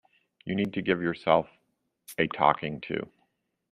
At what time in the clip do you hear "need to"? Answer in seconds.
0.55-0.81